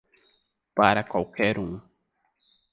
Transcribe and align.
Para 0.73 1.03
qualquer 1.03 1.59
um 1.59 1.79